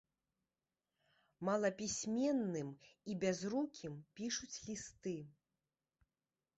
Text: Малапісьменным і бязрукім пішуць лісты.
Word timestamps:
Малапісьменным 1.49 2.69
і 3.13 3.19
бязрукім 3.27 3.93
пішуць 4.19 4.53
лісты. 4.67 5.17